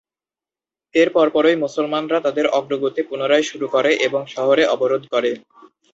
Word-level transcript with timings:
এর 0.95 1.09
পরপরই 1.13 1.55
মুসলমানরা 1.55 2.17
তাদের 2.21 2.45
অগ্রগতি 2.51 3.01
পুনরায় 3.03 3.45
শুরু 3.49 3.67
করে 3.67 3.91
এবং 4.07 4.21
শহরে 4.27 4.63
অবরোধ 4.65 5.03
করে। 5.13 5.31